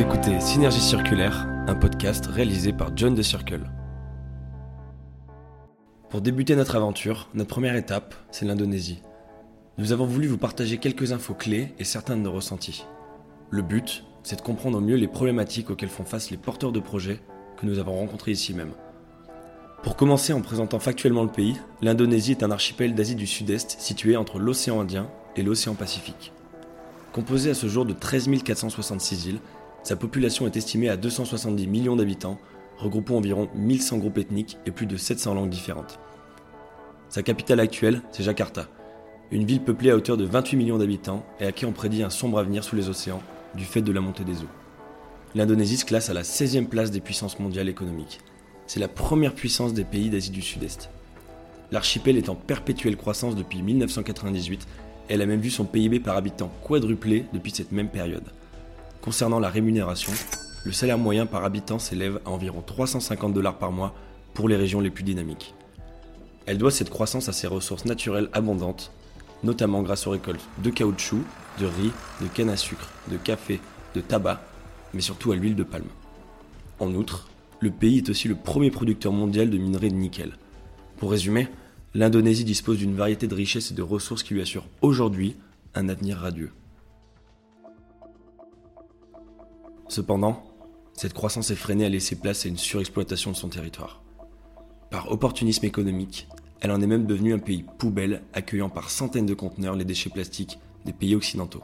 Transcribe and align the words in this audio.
écoutez 0.00 0.40
Synergie 0.40 0.80
Circulaire, 0.80 1.46
un 1.68 1.74
podcast 1.76 2.26
réalisé 2.26 2.72
par 2.72 2.96
John 2.96 3.14
de 3.14 3.22
Circle. 3.22 3.70
Pour 6.10 6.20
débuter 6.20 6.56
notre 6.56 6.74
aventure, 6.74 7.28
notre 7.34 7.50
première 7.50 7.76
étape, 7.76 8.14
c'est 8.32 8.44
l'Indonésie. 8.44 9.02
Nous 9.78 9.92
avons 9.92 10.06
voulu 10.06 10.26
vous 10.26 10.38
partager 10.38 10.78
quelques 10.78 11.12
infos 11.12 11.34
clés 11.34 11.74
et 11.78 11.84
certains 11.84 12.16
de 12.16 12.22
nos 12.22 12.32
ressentis. 12.32 12.84
Le 13.50 13.62
but, 13.62 14.04
c'est 14.24 14.36
de 14.36 14.40
comprendre 14.42 14.78
au 14.78 14.80
mieux 14.80 14.96
les 14.96 15.06
problématiques 15.06 15.70
auxquelles 15.70 15.88
font 15.88 16.04
face 16.04 16.32
les 16.32 16.38
porteurs 16.38 16.72
de 16.72 16.80
projets 16.80 17.20
que 17.56 17.66
nous 17.66 17.78
avons 17.78 17.94
rencontrés 17.96 18.32
ici 18.32 18.52
même. 18.52 18.72
Pour 19.84 19.94
commencer 19.94 20.32
en 20.32 20.40
présentant 20.40 20.80
factuellement 20.80 21.22
le 21.22 21.30
pays, 21.30 21.56
l'Indonésie 21.82 22.32
est 22.32 22.42
un 22.42 22.50
archipel 22.50 22.96
d'Asie 22.96 23.14
du 23.14 23.28
Sud-Est 23.28 23.80
situé 23.80 24.16
entre 24.16 24.40
l'océan 24.40 24.80
Indien 24.80 25.08
et 25.36 25.44
l'océan 25.44 25.74
Pacifique. 25.74 26.32
Composé 27.12 27.50
à 27.50 27.54
ce 27.54 27.68
jour 27.68 27.84
de 27.84 27.92
13 27.92 28.28
466 28.42 29.26
îles, 29.26 29.40
sa 29.84 29.96
population 29.96 30.46
est 30.46 30.56
estimée 30.56 30.88
à 30.88 30.96
270 30.96 31.66
millions 31.66 31.94
d'habitants, 31.94 32.38
regroupant 32.78 33.16
environ 33.16 33.50
1100 33.54 33.98
groupes 33.98 34.16
ethniques 34.16 34.56
et 34.64 34.70
plus 34.70 34.86
de 34.86 34.96
700 34.96 35.34
langues 35.34 35.50
différentes. 35.50 36.00
Sa 37.10 37.22
capitale 37.22 37.60
actuelle, 37.60 38.00
c'est 38.10 38.22
Jakarta, 38.22 38.66
une 39.30 39.44
ville 39.44 39.60
peuplée 39.60 39.90
à 39.90 39.96
hauteur 39.96 40.16
de 40.16 40.24
28 40.24 40.56
millions 40.56 40.78
d'habitants 40.78 41.24
et 41.38 41.44
à 41.44 41.52
qui 41.52 41.66
on 41.66 41.72
prédit 41.72 42.02
un 42.02 42.08
sombre 42.08 42.38
avenir 42.38 42.64
sous 42.64 42.76
les 42.76 42.88
océans 42.88 43.22
du 43.54 43.66
fait 43.66 43.82
de 43.82 43.92
la 43.92 44.00
montée 44.00 44.24
des 44.24 44.42
eaux. 44.42 44.48
L'Indonésie 45.34 45.76
se 45.76 45.84
classe 45.84 46.08
à 46.08 46.14
la 46.14 46.22
16e 46.22 46.66
place 46.66 46.90
des 46.90 47.00
puissances 47.00 47.38
mondiales 47.38 47.68
économiques. 47.68 48.20
C'est 48.66 48.80
la 48.80 48.88
première 48.88 49.34
puissance 49.34 49.74
des 49.74 49.84
pays 49.84 50.08
d'Asie 50.08 50.30
du 50.30 50.40
Sud-Est. 50.40 50.88
L'archipel 51.72 52.16
est 52.16 52.30
en 52.30 52.36
perpétuelle 52.36 52.96
croissance 52.96 53.36
depuis 53.36 53.60
1998 53.60 54.66
et 55.10 55.14
elle 55.14 55.22
a 55.22 55.26
même 55.26 55.40
vu 55.40 55.50
son 55.50 55.66
PIB 55.66 56.00
par 56.00 56.16
habitant 56.16 56.50
quadruplé 56.66 57.26
depuis 57.34 57.52
cette 57.52 57.72
même 57.72 57.90
période. 57.90 58.32
Concernant 59.04 59.38
la 59.38 59.50
rémunération, 59.50 60.12
le 60.64 60.72
salaire 60.72 60.96
moyen 60.96 61.26
par 61.26 61.44
habitant 61.44 61.78
s'élève 61.78 62.22
à 62.24 62.30
environ 62.30 62.62
350 62.62 63.34
dollars 63.34 63.58
par 63.58 63.70
mois 63.70 63.94
pour 64.32 64.48
les 64.48 64.56
régions 64.56 64.80
les 64.80 64.88
plus 64.88 65.04
dynamiques. 65.04 65.54
Elle 66.46 66.56
doit 66.56 66.70
cette 66.70 66.88
croissance 66.88 67.28
à 67.28 67.34
ses 67.34 67.46
ressources 67.46 67.84
naturelles 67.84 68.30
abondantes, 68.32 68.92
notamment 69.42 69.82
grâce 69.82 70.06
aux 70.06 70.12
récoltes 70.12 70.48
de 70.62 70.70
caoutchouc, 70.70 71.22
de 71.60 71.66
riz, 71.66 71.92
de 72.22 72.28
canne 72.28 72.48
à 72.48 72.56
sucre, 72.56 72.88
de 73.10 73.18
café, 73.18 73.60
de 73.94 74.00
tabac, 74.00 74.40
mais 74.94 75.02
surtout 75.02 75.32
à 75.32 75.36
l'huile 75.36 75.54
de 75.54 75.64
palme. 75.64 75.84
En 76.78 76.94
outre, 76.94 77.28
le 77.60 77.70
pays 77.70 77.98
est 77.98 78.08
aussi 78.08 78.26
le 78.26 78.36
premier 78.36 78.70
producteur 78.70 79.12
mondial 79.12 79.50
de 79.50 79.58
minerais 79.58 79.90
de 79.90 79.96
nickel. 79.96 80.32
Pour 80.96 81.10
résumer, 81.10 81.48
l'Indonésie 81.92 82.44
dispose 82.44 82.78
d'une 82.78 82.96
variété 82.96 83.26
de 83.26 83.34
richesses 83.34 83.70
et 83.70 83.74
de 83.74 83.82
ressources 83.82 84.22
qui 84.22 84.32
lui 84.32 84.40
assurent 84.40 84.68
aujourd'hui 84.80 85.36
un 85.74 85.90
avenir 85.90 86.16
radieux. 86.16 86.52
Cependant, 89.88 90.42
cette 90.92 91.12
croissance 91.12 91.50
effrénée 91.50 91.84
a 91.84 91.88
laissé 91.88 92.16
place 92.16 92.46
à 92.46 92.48
une 92.48 92.56
surexploitation 92.56 93.32
de 93.32 93.36
son 93.36 93.48
territoire. 93.48 94.02
Par 94.90 95.10
opportunisme 95.10 95.66
économique, 95.66 96.28
elle 96.60 96.70
en 96.70 96.80
est 96.80 96.86
même 96.86 97.06
devenue 97.06 97.34
un 97.34 97.38
pays 97.38 97.64
poubelle 97.78 98.22
accueillant 98.32 98.70
par 98.70 98.90
centaines 98.90 99.26
de 99.26 99.34
conteneurs 99.34 99.76
les 99.76 99.84
déchets 99.84 100.10
plastiques 100.10 100.58
des 100.84 100.92
pays 100.92 101.14
occidentaux. 101.14 101.62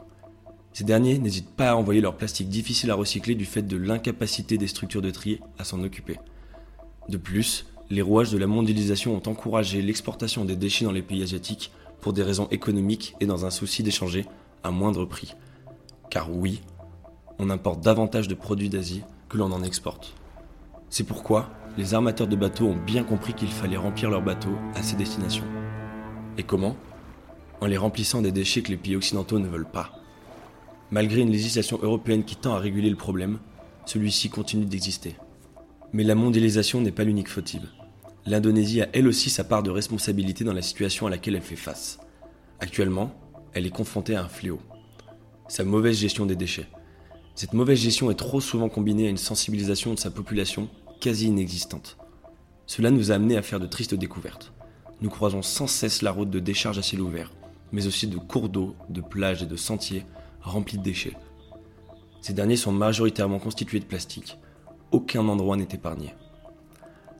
Ces 0.73 0.83
derniers 0.83 1.17
n'hésitent 1.17 1.55
pas 1.55 1.71
à 1.71 1.75
envoyer 1.75 2.01
leurs 2.01 2.15
plastiques 2.15 2.49
difficiles 2.49 2.91
à 2.91 2.95
recycler 2.95 3.35
du 3.35 3.45
fait 3.45 3.63
de 3.63 3.77
l'incapacité 3.77 4.57
des 4.57 4.67
structures 4.67 5.01
de 5.01 5.11
tri 5.11 5.39
à 5.57 5.63
s'en 5.63 5.83
occuper. 5.83 6.17
De 7.09 7.17
plus, 7.17 7.65
les 7.89 8.01
rouages 8.01 8.31
de 8.31 8.37
la 8.37 8.47
mondialisation 8.47 9.15
ont 9.15 9.29
encouragé 9.29 9.81
l'exportation 9.81 10.45
des 10.45 10.55
déchets 10.55 10.85
dans 10.85 10.91
les 10.91 11.01
pays 11.01 11.23
asiatiques 11.23 11.71
pour 11.99 12.13
des 12.13 12.23
raisons 12.23 12.47
économiques 12.51 13.15
et 13.19 13.25
dans 13.25 13.45
un 13.45 13.49
souci 13.49 13.83
d'échanger 13.83 14.25
à 14.63 14.71
moindre 14.71 15.05
prix. 15.05 15.35
Car 16.09 16.31
oui, 16.31 16.61
on 17.39 17.49
importe 17.49 17.81
davantage 17.81 18.27
de 18.27 18.35
produits 18.35 18.69
d'Asie 18.69 19.03
que 19.29 19.37
l'on 19.37 19.51
en 19.51 19.63
exporte. 19.63 20.13
C'est 20.89 21.05
pourquoi 21.05 21.49
les 21.77 21.93
armateurs 21.93 22.27
de 22.27 22.35
bateaux 22.35 22.67
ont 22.67 22.75
bien 22.75 23.03
compris 23.03 23.33
qu'il 23.33 23.47
fallait 23.47 23.77
remplir 23.77 24.09
leurs 24.09 24.21
bateaux 24.21 24.57
à 24.75 24.83
ces 24.83 24.95
destinations. 24.95 25.45
Et 26.37 26.43
comment? 26.43 26.75
En 27.61 27.67
les 27.67 27.77
remplissant 27.77 28.21
des 28.21 28.31
déchets 28.31 28.61
que 28.61 28.71
les 28.71 28.77
pays 28.77 28.95
occidentaux 28.95 29.39
ne 29.39 29.47
veulent 29.47 29.69
pas. 29.69 29.91
Malgré 30.91 31.21
une 31.21 31.31
législation 31.31 31.79
européenne 31.81 32.25
qui 32.25 32.35
tend 32.35 32.53
à 32.53 32.59
réguler 32.59 32.89
le 32.89 32.97
problème, 32.97 33.39
celui-ci 33.85 34.29
continue 34.29 34.65
d'exister. 34.65 35.15
Mais 35.93 36.03
la 36.03 36.15
mondialisation 36.15 36.81
n'est 36.81 36.91
pas 36.91 37.03
l'unique 37.03 37.29
fautive. 37.29 37.67
L'Indonésie 38.25 38.81
a 38.81 38.89
elle 38.93 39.07
aussi 39.07 39.29
sa 39.29 39.43
part 39.43 39.63
de 39.63 39.71
responsabilité 39.71 40.43
dans 40.43 40.53
la 40.53 40.61
situation 40.61 41.07
à 41.07 41.09
laquelle 41.09 41.35
elle 41.35 41.41
fait 41.41 41.55
face. 41.55 41.99
Actuellement, 42.59 43.13
elle 43.53 43.65
est 43.65 43.71
confrontée 43.71 44.15
à 44.15 44.23
un 44.23 44.27
fléau. 44.27 44.59
Sa 45.47 45.63
mauvaise 45.63 45.97
gestion 45.97 46.25
des 46.25 46.35
déchets. 46.35 46.67
Cette 47.41 47.53
mauvaise 47.53 47.79
gestion 47.79 48.11
est 48.11 48.19
trop 48.19 48.39
souvent 48.39 48.69
combinée 48.69 49.07
à 49.07 49.09
une 49.09 49.17
sensibilisation 49.17 49.95
de 49.95 49.99
sa 49.99 50.11
population 50.11 50.69
quasi 50.99 51.25
inexistante. 51.25 51.97
Cela 52.67 52.91
nous 52.91 53.11
a 53.11 53.15
amené 53.15 53.35
à 53.35 53.41
faire 53.41 53.59
de 53.59 53.65
tristes 53.65 53.95
découvertes. 53.95 54.53
Nous 55.01 55.09
croisons 55.09 55.41
sans 55.41 55.65
cesse 55.65 56.03
la 56.03 56.11
route 56.11 56.29
de 56.29 56.37
décharges 56.37 56.77
à 56.77 56.83
ciel 56.83 57.01
ouvert, 57.01 57.31
mais 57.71 57.87
aussi 57.87 58.05
de 58.05 58.17
cours 58.17 58.47
d'eau, 58.47 58.75
de 58.89 59.01
plages 59.01 59.41
et 59.41 59.47
de 59.47 59.55
sentiers 59.55 60.05
remplis 60.43 60.77
de 60.77 60.83
déchets. 60.83 61.17
Ces 62.21 62.33
derniers 62.33 62.57
sont 62.57 62.71
majoritairement 62.71 63.39
constitués 63.39 63.79
de 63.79 63.85
plastique. 63.85 64.37
Aucun 64.91 65.27
endroit 65.27 65.57
n'est 65.57 65.67
épargné. 65.73 66.13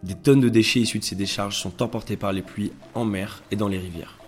Des 0.04 0.14
tonnes 0.14 0.42
de 0.42 0.50
déchets 0.50 0.82
issus 0.82 1.00
de 1.00 1.04
ces 1.04 1.16
décharges 1.16 1.58
sont 1.58 1.82
emportés 1.82 2.16
par 2.16 2.32
les 2.32 2.44
pluies 2.44 2.74
en 2.94 3.06
mer 3.06 3.42
et 3.50 3.56
dans 3.56 3.70
les 3.70 3.80
rivières. 3.80 4.20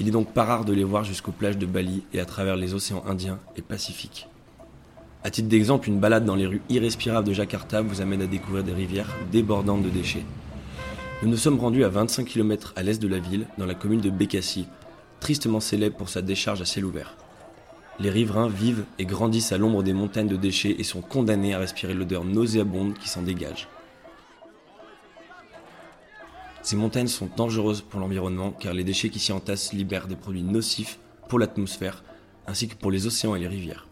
Il 0.00 0.08
est 0.08 0.10
donc 0.10 0.32
pas 0.32 0.44
rare 0.44 0.64
de 0.64 0.72
les 0.72 0.82
voir 0.82 1.04
jusqu'aux 1.04 1.30
plages 1.30 1.58
de 1.58 1.66
Bali 1.66 2.02
et 2.12 2.18
à 2.18 2.24
travers 2.24 2.56
les 2.56 2.74
océans 2.74 3.04
Indiens 3.06 3.38
et 3.54 3.62
Pacifiques. 3.62 4.26
À 5.26 5.30
titre 5.30 5.48
d'exemple, 5.48 5.88
une 5.88 5.98
balade 5.98 6.24
dans 6.24 6.36
les 6.36 6.46
rues 6.46 6.62
irrespirables 6.68 7.26
de 7.26 7.32
Jakarta 7.32 7.82
vous 7.82 8.00
amène 8.00 8.22
à 8.22 8.28
découvrir 8.28 8.62
des 8.62 8.72
rivières 8.72 9.12
débordantes 9.32 9.82
de 9.82 9.88
déchets. 9.88 10.22
Nous 11.20 11.28
nous 11.28 11.36
sommes 11.36 11.58
rendus 11.58 11.82
à 11.82 11.88
25 11.88 12.26
km 12.26 12.72
à 12.76 12.84
l'est 12.84 13.02
de 13.02 13.08
la 13.08 13.18
ville, 13.18 13.48
dans 13.58 13.66
la 13.66 13.74
commune 13.74 14.00
de 14.00 14.08
Bekasi, 14.08 14.68
tristement 15.18 15.58
célèbre 15.58 15.96
pour 15.96 16.10
sa 16.10 16.22
décharge 16.22 16.62
à 16.62 16.64
ciel 16.64 16.84
ouvert. 16.84 17.16
Les 17.98 18.08
riverains 18.08 18.48
vivent 18.48 18.84
et 19.00 19.04
grandissent 19.04 19.50
à 19.50 19.58
l'ombre 19.58 19.82
des 19.82 19.94
montagnes 19.94 20.28
de 20.28 20.36
déchets 20.36 20.76
et 20.78 20.84
sont 20.84 21.00
condamnés 21.00 21.54
à 21.54 21.58
respirer 21.58 21.94
l'odeur 21.94 22.22
nauséabonde 22.22 22.94
qui 22.96 23.08
s'en 23.08 23.22
dégage. 23.22 23.66
Ces 26.62 26.76
montagnes 26.76 27.08
sont 27.08 27.28
dangereuses 27.36 27.82
pour 27.82 27.98
l'environnement 27.98 28.52
car 28.52 28.74
les 28.74 28.84
déchets 28.84 29.10
qui 29.10 29.18
s'y 29.18 29.32
entassent 29.32 29.72
libèrent 29.72 30.06
des 30.06 30.14
produits 30.14 30.44
nocifs 30.44 31.00
pour 31.28 31.40
l'atmosphère 31.40 32.04
ainsi 32.46 32.68
que 32.68 32.76
pour 32.76 32.92
les 32.92 33.08
océans 33.08 33.34
et 33.34 33.40
les 33.40 33.48
rivières. 33.48 33.88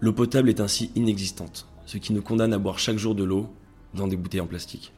L'eau 0.00 0.12
potable 0.12 0.50
est 0.50 0.60
ainsi 0.60 0.90
inexistante, 0.94 1.66
ce 1.86 1.96
qui 1.96 2.12
nous 2.12 2.20
condamne 2.20 2.52
à 2.52 2.58
boire 2.58 2.78
chaque 2.78 2.98
jour 2.98 3.14
de 3.14 3.24
l'eau 3.24 3.48
dans 3.94 4.06
des 4.06 4.16
bouteilles 4.16 4.42
en 4.42 4.46
plastique. 4.46 4.92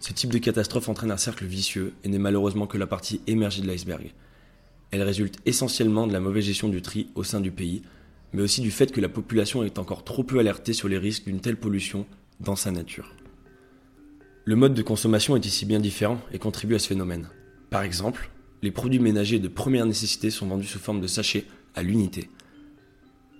Ce 0.00 0.14
type 0.14 0.32
de 0.32 0.38
catastrophe 0.38 0.88
entraîne 0.88 1.10
un 1.10 1.18
cercle 1.18 1.44
vicieux 1.44 1.92
et 2.04 2.08
n'est 2.08 2.18
malheureusement 2.18 2.66
que 2.66 2.78
la 2.78 2.86
partie 2.86 3.20
émergée 3.26 3.60
de 3.60 3.66
l'iceberg. 3.66 4.14
Elle 4.90 5.02
résulte 5.02 5.38
essentiellement 5.44 6.06
de 6.06 6.14
la 6.14 6.20
mauvaise 6.20 6.44
gestion 6.44 6.70
du 6.70 6.80
tri 6.80 7.08
au 7.14 7.22
sein 7.22 7.40
du 7.40 7.50
pays, 7.50 7.82
mais 8.32 8.40
aussi 8.40 8.62
du 8.62 8.70
fait 8.70 8.92
que 8.92 9.02
la 9.02 9.10
population 9.10 9.62
est 9.62 9.78
encore 9.78 10.04
trop 10.04 10.22
peu 10.22 10.38
alertée 10.38 10.72
sur 10.72 10.88
les 10.88 10.96
risques 10.96 11.24
d'une 11.24 11.40
telle 11.40 11.58
pollution 11.58 12.06
dans 12.40 12.56
sa 12.56 12.70
nature. 12.70 13.14
Le 14.46 14.56
mode 14.56 14.72
de 14.72 14.82
consommation 14.82 15.36
est 15.36 15.44
ici 15.44 15.66
bien 15.66 15.80
différent 15.80 16.18
et 16.32 16.38
contribue 16.38 16.76
à 16.76 16.78
ce 16.78 16.88
phénomène. 16.88 17.28
Par 17.68 17.82
exemple, 17.82 18.30
les 18.62 18.70
produits 18.70 18.98
ménagers 18.98 19.38
de 19.38 19.48
première 19.48 19.84
nécessité 19.84 20.30
sont 20.30 20.46
vendus 20.46 20.66
sous 20.66 20.78
forme 20.78 21.02
de 21.02 21.06
sachets 21.06 21.44
à 21.74 21.82
l'unité, 21.82 22.30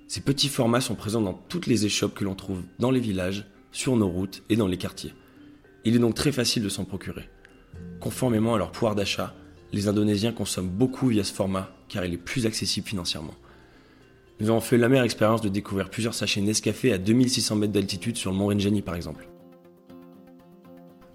ces 0.08 0.22
petits 0.22 0.48
formats 0.48 0.80
sont 0.80 0.94
présents 0.94 1.20
dans 1.20 1.34
toutes 1.34 1.66
les 1.66 1.84
échoppes 1.84 2.14
que 2.14 2.24
l'on 2.24 2.34
trouve 2.34 2.62
dans 2.78 2.90
les 2.90 2.98
villages, 2.98 3.46
sur 3.72 3.94
nos 3.94 4.08
routes 4.08 4.42
et 4.48 4.56
dans 4.56 4.66
les 4.66 4.78
quartiers. 4.78 5.12
Il 5.84 5.94
est 5.94 5.98
donc 5.98 6.14
très 6.14 6.32
facile 6.32 6.62
de 6.62 6.70
s'en 6.70 6.86
procurer. 6.86 7.28
Conformément 8.00 8.54
à 8.54 8.58
leur 8.58 8.72
pouvoir 8.72 8.94
d'achat, 8.94 9.34
les 9.70 9.86
Indonésiens 9.86 10.32
consomment 10.32 10.70
beaucoup 10.70 11.08
via 11.08 11.22
ce 11.22 11.34
format 11.34 11.70
car 11.90 12.06
il 12.06 12.14
est 12.14 12.18
plus 12.18 12.46
accessible 12.46 12.86
financièrement. 12.86 13.34
Nous 14.40 14.48
avons 14.48 14.62
fait 14.62 14.78
la 14.78 14.88
meilleure 14.88 15.04
expérience 15.04 15.42
de 15.42 15.50
découvrir 15.50 15.90
plusieurs 15.90 16.14
sachets 16.14 16.40
Nescafé 16.40 16.92
à 16.94 16.98
2600 16.98 17.56
mètres 17.56 17.72
d'altitude 17.74 18.16
sur 18.16 18.30
le 18.30 18.38
mont 18.38 18.46
Rinjani 18.46 18.80
par 18.80 18.94
exemple. 18.94 19.28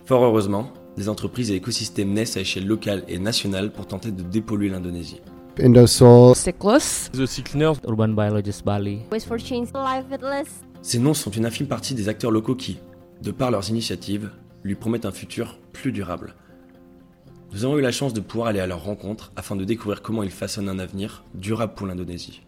Fort 0.06 0.24
heureusement, 0.24 0.72
des 0.98 1.10
entreprises 1.10 1.50
et 1.50 1.56
écosystèmes 1.56 2.14
naissent 2.14 2.38
à 2.38 2.42
échelle 2.42 2.68
locale 2.68 3.04
et 3.08 3.18
nationale 3.18 3.72
pour 3.72 3.88
tenter 3.88 4.12
de 4.12 4.22
dépolluer 4.22 4.70
l'Indonésie. 4.70 5.22
Indosol, 5.60 6.36
Cyclus, 6.36 7.12
The 7.14 7.44
Cleaners, 7.44 7.76
Urban 7.88 8.10
Biologist 8.10 8.66
Bali. 8.66 9.02
Waste 9.12 9.28
for 9.28 9.38
Change 9.38 9.68
Live 9.74 10.12
Atlas. 10.12 10.48
Ces 10.82 10.98
noms 10.98 11.14
sont 11.14 11.30
une 11.30 11.46
infime 11.46 11.68
partie 11.68 11.94
des 11.94 12.10
acteurs 12.10 12.32
locaux 12.32 12.56
qui, 12.56 12.80
de 13.22 13.30
par 13.30 13.52
leurs 13.52 13.70
initiatives, 13.70 14.32
lui 14.64 14.74
promettent 14.74 15.06
un 15.06 15.12
futur 15.12 15.60
plus 15.72 15.92
durable. 15.92 16.34
Nous 17.52 17.66
avons 17.66 17.78
eu 17.78 17.82
la 17.82 17.92
chance 17.92 18.14
de 18.14 18.20
pouvoir 18.20 18.48
aller 18.48 18.62
à 18.62 18.66
leur 18.66 18.84
rencontre 18.84 19.32
afin 19.36 19.56
de 19.56 19.64
découvrir 19.64 20.02
comment 20.02 20.24
ils 20.24 20.32
façonnent 20.32 20.70
un 20.70 20.80
avenir 20.80 21.24
durable 21.36 21.76
pour 21.76 21.86
l'Indonésie. 21.86 22.42